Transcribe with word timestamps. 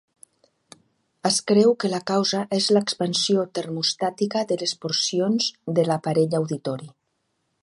Es 1.29 1.37
creu 1.51 1.75
que 1.83 1.91
la 1.91 1.99
causa 2.13 2.41
és 2.59 2.71
l'expansió 2.77 3.45
termostàtica 3.59 4.45
de 4.53 4.61
les 4.65 4.77
porcions 4.87 5.55
de 5.81 5.89
l'aparell 5.93 6.39
auditori. 6.43 6.95